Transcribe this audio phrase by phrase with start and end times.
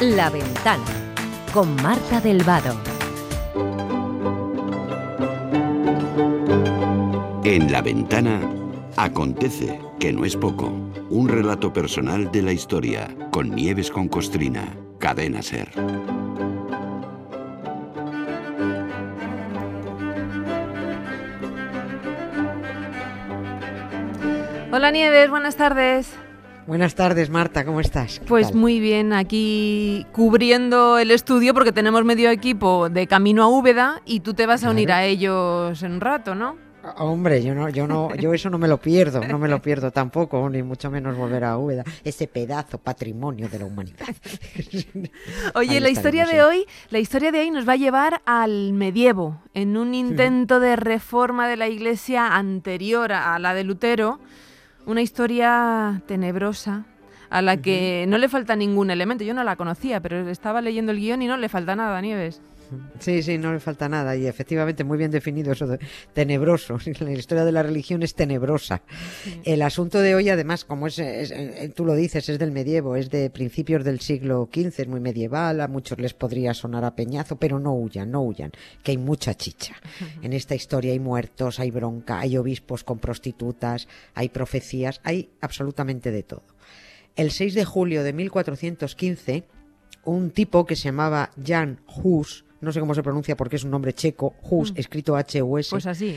[0.00, 0.82] La Ventana
[1.52, 2.74] con Marta del Vado.
[7.44, 8.40] En La Ventana
[8.96, 10.72] acontece, que no es poco,
[11.10, 15.68] un relato personal de la historia con Nieves con Costrina, Cadena Ser.
[24.72, 26.16] Hola Nieves, buenas tardes.
[26.70, 28.22] Buenas tardes, Marta, ¿cómo estás?
[28.28, 34.00] Pues muy bien, aquí cubriendo el estudio porque tenemos medio equipo de camino a Úbeda
[34.06, 36.56] y tú te vas a unir a ellos en un rato, ¿no?
[36.84, 39.60] Ah, hombre, yo no, yo no, yo eso no me lo pierdo, no me lo
[39.60, 44.06] pierdo tampoco, ni mucho menos volver a Úbeda, ese pedazo patrimonio de la humanidad.
[45.56, 49.42] Oye, la historia de hoy, la historia de hoy nos va a llevar al medievo,
[49.54, 54.20] en un intento de reforma de la Iglesia anterior a la de Lutero
[54.86, 56.84] una historia tenebrosa
[57.30, 59.24] a la que no le falta ningún elemento.
[59.24, 62.40] Yo no la conocía, pero estaba leyendo el guion y no le falta nada, Nieves.
[62.98, 65.78] Sí, sí, no le falta nada y efectivamente muy bien definido eso de
[66.12, 66.78] tenebroso.
[67.00, 68.82] La historia de la religión es tenebrosa.
[69.44, 73.10] El asunto de hoy, además, como es, eh, tú lo dices, es del medievo, es
[73.10, 77.36] de principios del siglo XV, es muy medieval, a muchos les podría sonar a peñazo,
[77.36, 79.74] pero no huyan, no huyan, que hay mucha chicha.
[80.22, 86.10] En esta historia hay muertos, hay bronca, hay obispos con prostitutas, hay profecías, hay absolutamente
[86.10, 86.44] de todo.
[87.16, 89.44] El 6 de julio de 1415,
[90.04, 93.70] un tipo que se llamaba Jan Hus, no sé cómo se pronuncia porque es un
[93.70, 94.78] nombre checo, Hus, mm.
[94.78, 95.70] escrito H-U-S.
[95.70, 96.16] Pues así.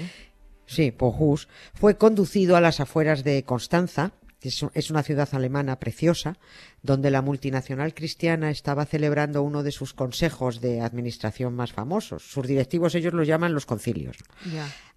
[0.66, 5.80] Sí, por Hus, fue conducido a las afueras de Constanza, que es una ciudad alemana
[5.80, 6.38] preciosa,
[6.82, 12.24] donde la multinacional cristiana estaba celebrando uno de sus consejos de administración más famosos.
[12.24, 14.18] Sus directivos ellos lo llaman los concilios.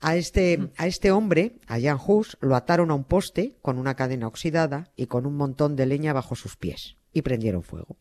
[0.00, 0.70] A, este, mm.
[0.76, 4.90] a este hombre, a Jan Hus, lo ataron a un poste con una cadena oxidada
[4.96, 7.96] y con un montón de leña bajo sus pies y prendieron fuego.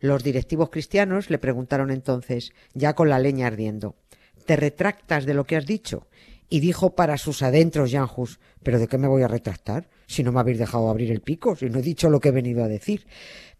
[0.00, 3.96] Los directivos cristianos le preguntaron entonces, ya con la leña ardiendo,
[4.44, 6.06] ¿te retractas de lo que has dicho?
[6.50, 9.88] Y dijo para sus adentros Janjus, ¿pero de qué me voy a retractar?
[10.06, 12.32] Si no me habéis dejado abrir el pico, si no he dicho lo que he
[12.32, 13.06] venido a decir.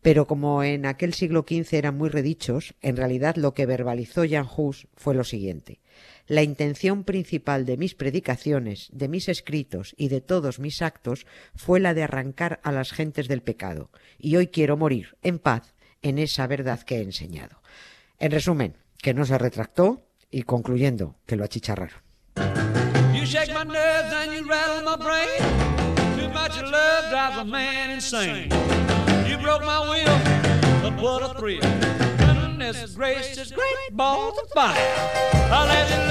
[0.02, 4.48] Pero como en aquel siglo XV eran muy redichos, en realidad lo que verbalizó Jan
[4.56, 5.80] Hus fue lo siguiente.
[6.26, 11.80] La intención principal de mis predicaciones, de mis escritos y de todos mis actos fue
[11.80, 16.18] la de arrancar a las gentes del pecado, y hoy quiero morir en paz en
[16.18, 17.60] esa verdad que he enseñado.
[18.18, 22.00] En resumen, que no se retractó y concluyendo, que lo achicharraron.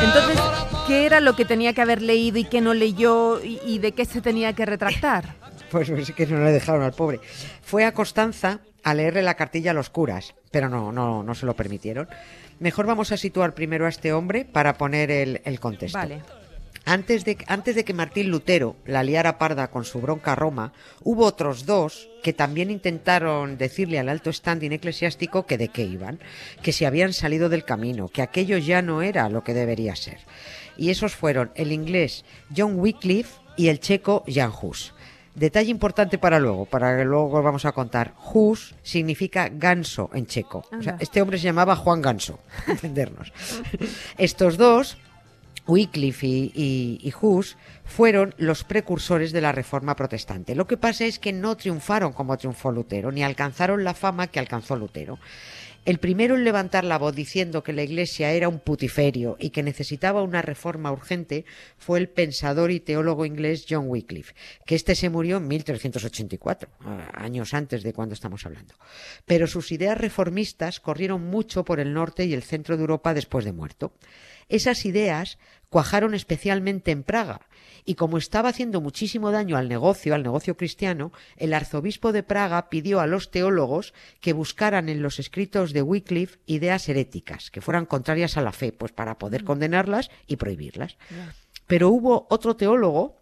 [0.02, 0.40] Entonces,
[0.88, 4.06] ¿qué era lo que tenía que haber leído y qué no leyó y, de qué
[4.06, 5.36] se tenía que retractar?
[5.70, 7.20] Pues, pues, es que no le dejaron al pobre.
[7.62, 11.46] Fue a Constanza a leerle la cartilla a los curas, pero no, no, no se
[11.46, 12.10] lo permitieron.
[12.58, 16.00] Mejor vamos a situar primero a este hombre para poner el, el contexto.
[16.00, 16.24] Vale.
[16.86, 20.74] Antes de, antes de que Martín Lutero la liara parda con su bronca a Roma,
[21.04, 26.20] hubo otros dos que también intentaron decirle al alto standing eclesiástico que de qué iban,
[26.62, 30.20] que se habían salido del camino, que aquello ya no era lo que debería ser.
[30.78, 32.26] Y esos fueron el inglés
[32.56, 34.94] John Wycliffe y el checo Jan Hus.
[35.36, 38.14] Detalle importante para luego, para que luego vamos a contar.
[38.34, 40.64] Hus significa ganso en checo.
[41.00, 43.32] este hombre se llamaba Juan Ganso, entendernos.
[44.18, 44.98] Estos dos
[45.70, 46.52] Wycliffe y,
[47.02, 50.56] y, Hus fueron los precursores de la reforma protestante.
[50.56, 54.40] Lo que pasa es que no triunfaron como triunfó Lutero, ni alcanzaron la fama que
[54.40, 55.20] alcanzó Lutero.
[55.86, 59.64] El primero en levantar la voz diciendo que la Iglesia era un putiferio y que
[59.64, 61.46] necesitaba una reforma urgente
[61.78, 64.36] fue el pensador y teólogo inglés John Wycliffe,
[64.66, 66.70] que este se murió en 1384,
[67.14, 68.76] años antes de cuando estamos hablando.
[69.26, 73.46] Pero sus ideas reformistas corrieron mucho por el norte y el centro de Europa después
[73.46, 73.94] de muerto.
[74.50, 75.38] Esas ideas
[75.70, 77.42] cuajaron especialmente en Praga,
[77.86, 82.70] y como estaba haciendo muchísimo daño al negocio, al negocio cristiano, el arzobispo de Praga
[82.70, 87.86] pidió a los teólogos que buscaran en los escritos de Wycliffe ideas heréticas, que fueran
[87.86, 89.46] contrarias a la fe, pues para poder mm.
[89.46, 90.98] condenarlas y prohibirlas.
[91.68, 93.22] Pero hubo otro teólogo,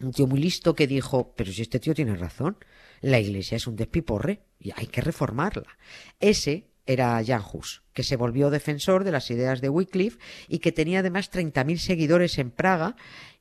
[0.00, 2.56] un tío muy listo, que dijo, pero si este tío tiene razón,
[3.00, 5.76] la iglesia es un despiporre y hay que reformarla.
[6.20, 10.18] Ese era Jan Hus, que se volvió defensor de las ideas de Wycliffe
[10.48, 12.96] y que tenía además 30.000 seguidores en Praga,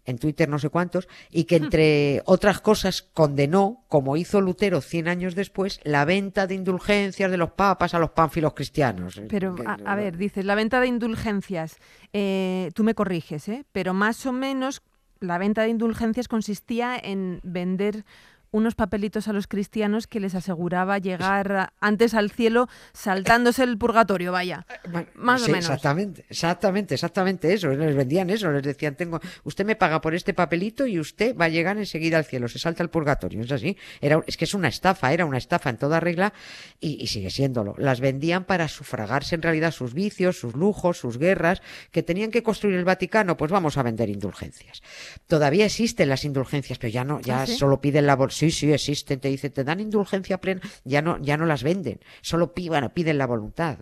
[0.05, 5.07] en Twitter no sé cuántos, y que entre otras cosas condenó, como hizo Lutero 100
[5.07, 9.21] años después, la venta de indulgencias de los papas a los pánfilos cristianos.
[9.29, 11.77] Pero, a, ver, dices, la venta de indulgencias,
[12.13, 13.65] eh, tú me corriges, ¿eh?
[13.71, 14.81] pero más o menos
[15.19, 18.05] la venta de indulgencias consistía en vender
[18.51, 24.31] unos papelitos a los cristianos que les aseguraba llegar antes al cielo saltándose el purgatorio,
[24.31, 24.65] vaya.
[24.69, 25.65] Eh, más o menos.
[25.65, 27.69] Exactamente, exactamente, exactamente eso.
[27.69, 31.45] Les vendían eso, les decían, tengo, usted me paga por este papelito y usted va
[31.45, 33.41] a llegar enseguida al cielo, se salta el purgatorio.
[33.41, 33.77] Es así.
[34.01, 36.33] Era, es que es una estafa, era una estafa en toda regla
[36.79, 37.75] y, y sigue siéndolo.
[37.77, 41.61] Las vendían para sufragarse en realidad sus vicios, sus lujos, sus guerras,
[41.91, 44.81] que tenían que construir el Vaticano, pues vamos a vender indulgencias.
[45.27, 48.40] Todavía existen las indulgencias, pero ya no, ya ¿Ah, solo piden la bolsa.
[48.41, 51.99] Sí, sí, existen, te dicen, te dan indulgencia plena, ya no, ya no las venden,
[52.23, 53.77] solo piden, piden la voluntad.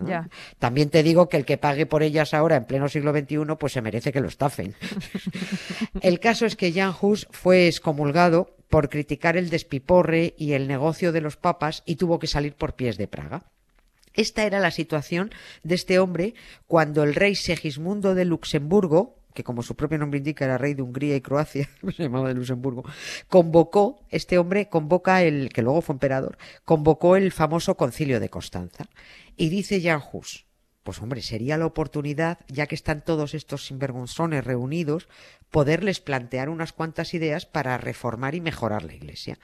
[0.57, 3.71] También te digo que el que pague por ellas ahora en pleno siglo XXI, pues
[3.71, 4.75] se merece que lo estafen.
[6.01, 11.13] el caso es que Jan Hus fue excomulgado por criticar el despiporre y el negocio
[11.13, 13.45] de los papas y tuvo que salir por pies de Praga.
[14.13, 15.31] Esta era la situación
[15.63, 16.33] de este hombre
[16.67, 20.81] cuando el rey Segismundo de Luxemburgo, que como su propio nombre indica era rey de
[20.81, 22.83] Hungría y Croacia, se llamaba de Luxemburgo,
[23.29, 28.89] convocó, este hombre convoca el, que luego fue emperador, convocó el famoso concilio de Constanza.
[29.37, 30.45] Y dice Jan Hus,
[30.83, 35.07] pues hombre, sería la oportunidad, ya que están todos estos sinvergonzones reunidos,
[35.51, 39.39] poderles plantear unas cuantas ideas para reformar y mejorar la iglesia.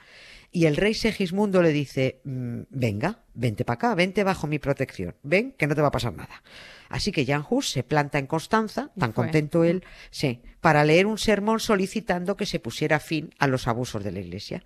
[0.52, 5.14] Y el rey Segismundo le dice, mm, venga, vente para acá, vente bajo mi protección,
[5.22, 6.42] ven que no te va a pasar nada.
[6.88, 11.18] Así que Jan Hus se planta en Constanza, tan contento él, sí, para leer un
[11.18, 14.62] sermón solicitando que se pusiera fin a los abusos de la iglesia.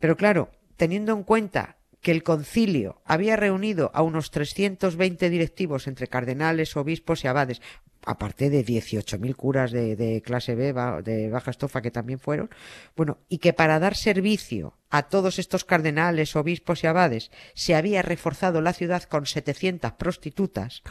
[0.00, 6.08] Pero claro, teniendo en cuenta que el concilio había reunido a unos 320 directivos entre
[6.08, 7.62] cardenales, obispos y abades,
[8.04, 10.72] aparte de 18.000 curas de, clase B,
[11.02, 12.50] de baja estofa que también fueron,
[12.96, 18.02] bueno, y que para dar servicio a todos estos cardenales, obispos y abades se había
[18.02, 20.82] reforzado la ciudad con 700 prostitutas,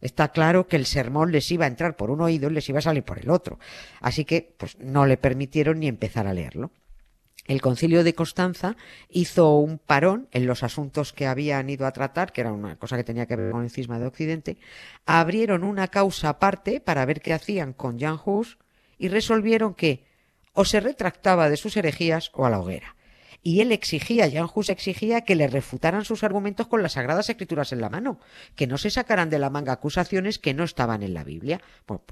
[0.00, 2.78] está claro que el sermón les iba a entrar por un oído y les iba
[2.78, 3.58] a salir por el otro.
[4.00, 6.70] Así que, pues, no le permitieron ni empezar a leerlo
[7.44, 8.76] el concilio de Constanza
[9.08, 12.96] hizo un parón en los asuntos que habían ido a tratar, que era una cosa
[12.96, 14.58] que tenía que ver con el cisma de Occidente,
[15.06, 18.58] abrieron una causa aparte para ver qué hacían con Jan Hus
[18.98, 20.04] y resolvieron que
[20.52, 22.94] o se retractaba de sus herejías o a la hoguera
[23.42, 27.72] y él exigía, Jan Hus exigía que le refutaran sus argumentos con las sagradas escrituras
[27.72, 28.20] en la mano,
[28.54, 31.60] que no se sacaran de la manga acusaciones que no estaban en la Biblia.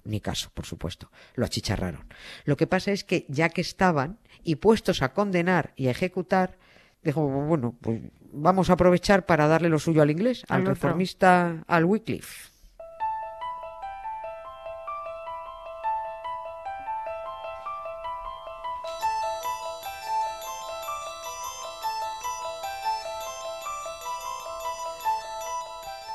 [0.04, 2.12] ni caso, por supuesto, lo achicharraron.
[2.44, 6.58] Lo que pasa es que ya que estaban y puestos a condenar y a ejecutar,
[7.02, 8.00] dijo, bueno, pues
[8.32, 12.49] vamos a aprovechar para darle lo suyo al inglés, al, reformista, al Wycliffe.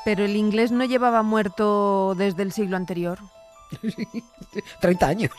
[0.06, 3.18] Pero el inglés no llevaba muerto desde el siglo anterior.
[4.80, 5.32] 30 años,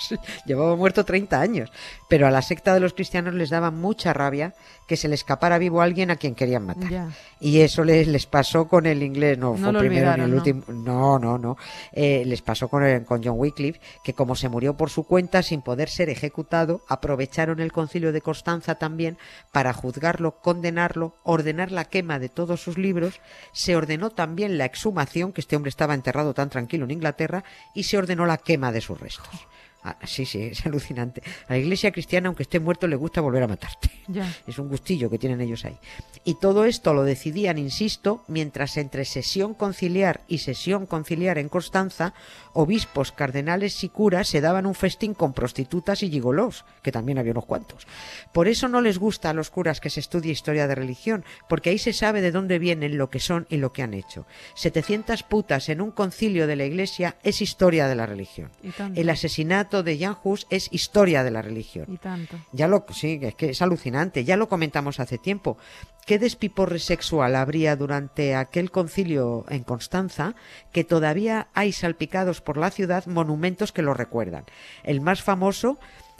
[0.45, 1.71] llevaba muerto 30 años.
[2.09, 4.53] Pero a la secta de los cristianos les daba mucha rabia
[4.87, 7.09] que se le escapara vivo a alguien a quien querían matar.
[7.39, 10.63] Y eso les, les pasó con el inglés, no, fue primero ni el último.
[10.67, 11.57] No, no, no.
[11.91, 15.61] Eh, les pasó con, con John Wycliffe, que como se murió por su cuenta sin
[15.61, 19.17] poder ser ejecutado, aprovecharon el concilio de Constanza también
[19.51, 23.19] para juzgarlo, condenarlo, ordenar la quema de todos sus libros.
[23.51, 27.43] Se ordenó también la exhumación, que este hombre estaba enterrado tan tranquilo en Inglaterra,
[27.73, 29.47] y se ordenó la quema de sus restos.
[29.87, 31.21] Ah, sí, sí, es alucinante.
[31.47, 33.89] A la iglesia cristiana, aunque esté muerto, le gusta volver a matarte.
[34.47, 35.77] Es un gustillo que tienen ellos ahí.
[36.23, 42.13] Y todo esto lo decidían, insisto, mientras entre sesión conciliar y sesión conciliar en Constanza,
[42.53, 47.31] obispos, cardenales y curas se daban un festín con prostitutas y gigolos, que también había
[47.31, 47.87] unos cuantos.
[48.33, 51.69] Por eso no les gusta a los curas que se estudie historia de religión, porque
[51.69, 54.25] ahí se sabe de dónde vienen, lo que son y lo que han hecho.
[54.55, 58.49] 700 putas en un concilio de la iglesia es historia de la religión.
[58.95, 61.85] El asesinato de Jan Hus es historia de la religión.
[61.89, 62.37] Y tanto.
[62.51, 65.57] Ya lo, sí, es que es alucinante, ya lo comentamos hace tiempo.
[66.05, 70.35] ¿Qué despiporre sexual habría durante aquel concilio en Constanza
[70.71, 74.45] que todavía hay salpicados por la ciudad monumentos que lo recuerdan?
[74.83, 75.77] El más famoso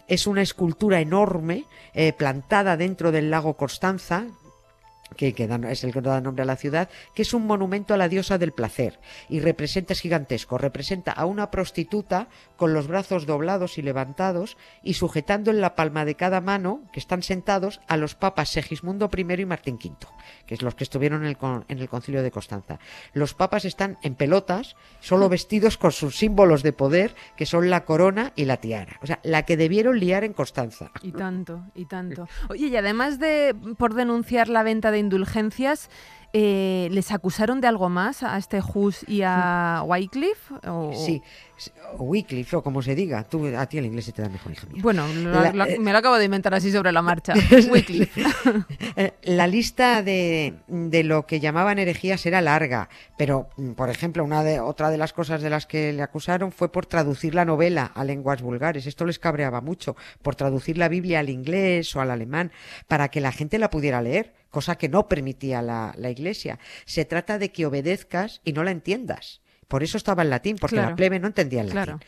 [0.07, 4.25] es una escultura enorme eh, plantada dentro del lago Constanza,
[5.15, 5.33] que,
[5.69, 8.37] es el que da nombre a la ciudad, que es un monumento a la diosa
[8.37, 8.99] del placer
[9.29, 14.95] y representa, es gigantesco, representa a una prostituta con los brazos doblados y levantados y
[14.95, 19.41] sujetando en la palma de cada mano, que están sentados, a los papas Segismundo I
[19.41, 19.95] y Martín V,
[20.45, 21.37] que es los que estuvieron en el,
[21.67, 22.79] en el concilio de Constanza.
[23.13, 27.85] Los papas están en pelotas, solo vestidos con sus símbolos de poder, que son la
[27.85, 28.99] corona y la tiara.
[29.01, 30.91] O sea, la que debieron liar en Constanza.
[31.01, 32.27] Y tanto, y tanto.
[32.49, 35.89] Oye, y además de por denunciar la venta de indulgencias,
[36.33, 40.53] Eh, ¿Les acusaron de algo más a este Hus y a Wycliffe?
[40.93, 41.21] Sí,
[41.97, 43.23] Wycliffe, o como se diga.
[43.23, 44.81] Tú, a ti el inglés se te da mejor, hija mía.
[44.83, 47.33] Bueno, eh, me lo acabo de inventar así sobre la marcha.
[47.71, 48.23] Wycliffe.
[48.95, 54.23] Eh, la lista de, de, lo que llamaban herejías era larga, pero, mm, por ejemplo,
[54.23, 57.45] una de, otra de las cosas de las que le acusaron fue por traducir la
[57.45, 58.87] novela a lenguas vulgares.
[58.87, 62.51] Esto les cabreaba mucho, por traducir la Biblia al inglés o al alemán,
[62.87, 66.59] para que la gente la pudiera leer cosa que no permitía la, Iglesia.
[66.85, 69.41] Se trata de que obedezcas y no la entiendas.
[69.67, 71.99] Por eso estaba en latín, porque la plebe no entendía el latín.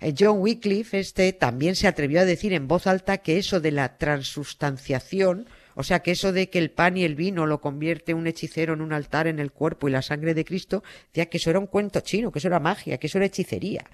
[0.00, 3.70] Eh, John Wycliffe este también se atrevió a decir en voz alta que eso de
[3.70, 8.12] la transustanciación, o sea, que eso de que el pan y el vino lo convierte
[8.12, 11.38] un hechicero en un altar en el cuerpo y la sangre de Cristo, decía que
[11.38, 13.84] eso era un cuento chino, que eso era magia, que eso era hechicería.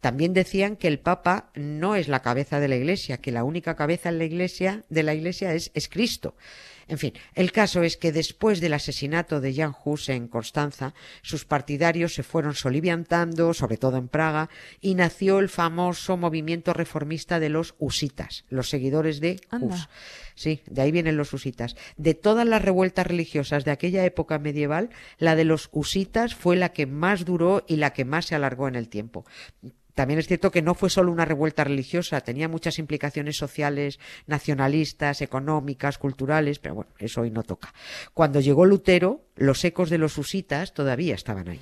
[0.00, 3.76] También decían que el Papa no es la cabeza de la Iglesia, que la única
[3.76, 6.34] cabeza en la Iglesia de la Iglesia es, es Cristo.
[6.88, 11.44] En fin, el caso es que después del asesinato de Jan Hus en Constanza, sus
[11.44, 14.48] partidarios se fueron soliviantando, sobre todo en Praga,
[14.80, 19.88] y nació el famoso movimiento reformista de los husitas, los seguidores de Hus.
[20.34, 21.76] Sí, de ahí vienen los husitas.
[21.96, 26.70] De todas las revueltas religiosas de aquella época medieval, la de los husitas fue la
[26.70, 29.24] que más duró y la que más se alargó en el tiempo.
[29.98, 35.22] También es cierto que no fue solo una revuelta religiosa, tenía muchas implicaciones sociales, nacionalistas,
[35.22, 37.74] económicas, culturales, pero bueno, eso hoy no toca.
[38.14, 41.58] Cuando llegó Lutero, los ecos de los husitas todavía estaban ahí.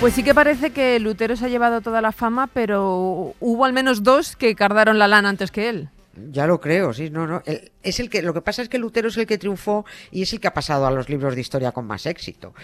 [0.00, 3.74] Pues sí que parece que Lutero se ha llevado toda la fama, pero hubo al
[3.74, 5.90] menos dos que cardaron la lana antes que él.
[6.32, 7.42] Ya lo creo, sí, no, no.
[7.82, 10.32] Es el que, lo que pasa es que Lutero es el que triunfó y es
[10.32, 12.54] el que ha pasado a los libros de historia con más éxito.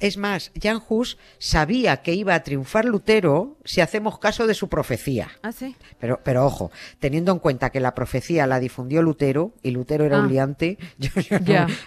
[0.00, 4.68] Es más, Jan Hus sabía que iba a triunfar Lutero si hacemos caso de su
[4.68, 5.30] profecía.
[5.42, 5.76] Ah, sí.
[5.98, 10.18] Pero, pero ojo, teniendo en cuenta que la profecía la difundió Lutero y Lutero era
[10.18, 10.28] un ah.
[10.28, 11.10] liante, yo,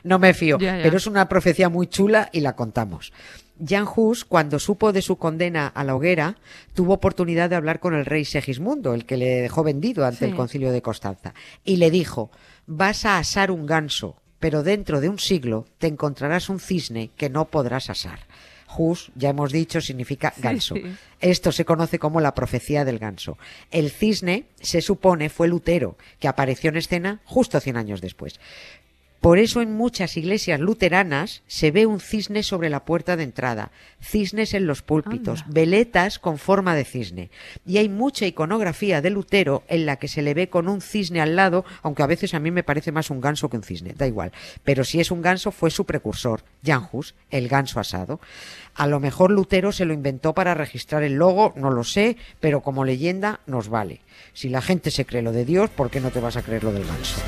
[0.03, 0.58] no, me fío.
[0.58, 3.13] Pero es una profecía muy chula y la contamos.
[3.65, 6.38] Jan Hus, cuando supo de su condena a la hoguera,
[6.74, 10.36] tuvo oportunidad de hablar con el rey Segismundo, el que le dejó vendido ante el
[10.36, 11.34] concilio de Constanza,
[11.65, 12.31] y le dijo,
[12.69, 17.29] vas a asar un ganso, pero dentro de un siglo te encontrarás un cisne que
[17.29, 18.19] no podrás asar.
[18.77, 20.75] Hus, ya hemos dicho, significa ganso.
[21.19, 23.39] Esto se conoce como la profecía del ganso.
[23.71, 28.39] El cisne, se supone, fue Lutero, que apareció en escena justo 100 años después.
[29.21, 33.71] Por eso en muchas iglesias luteranas se ve un cisne sobre la puerta de entrada,
[34.01, 37.29] cisnes en los púlpitos, veletas con forma de cisne.
[37.65, 41.19] Y hay mucha iconografía de Lutero en la que se le ve con un cisne
[41.19, 43.93] al lado, aunque a veces a mí me parece más un ganso que un cisne,
[43.93, 44.31] da igual.
[44.63, 48.21] Pero si es un ganso fue su precursor, Janjus, el ganso asado.
[48.73, 52.61] A lo mejor Lutero se lo inventó para registrar el logo, no lo sé, pero
[52.61, 53.99] como leyenda nos vale.
[54.31, 56.63] Si la gente se cree lo de Dios, ¿por qué no te vas a creer
[56.63, 57.21] lo del ganso?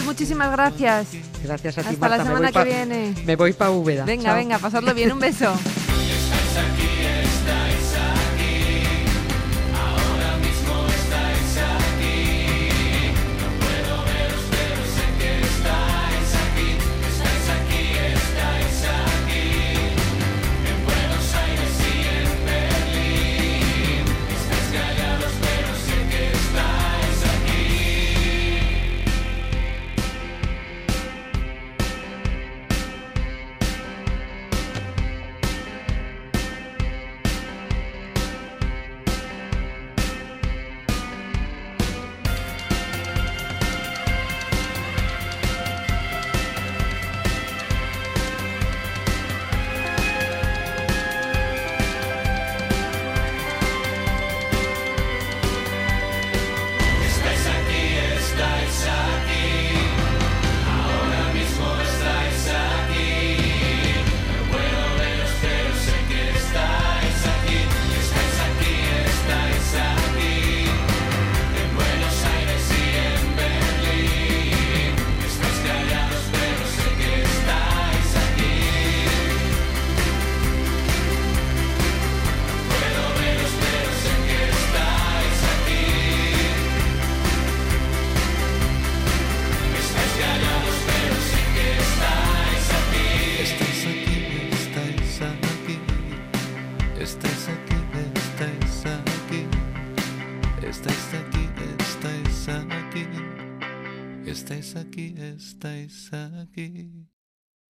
[0.00, 1.08] Muchísimas gracias.
[1.42, 3.14] Gracias a ti, Hasta la semana que viene.
[3.26, 4.04] Me voy para Úbeda.
[4.04, 5.12] Venga, venga, pasadlo bien.
[5.12, 5.52] Un beso.